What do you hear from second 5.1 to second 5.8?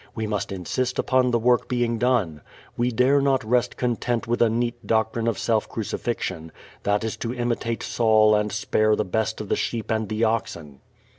of self